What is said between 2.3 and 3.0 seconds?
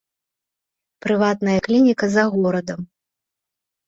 горадам.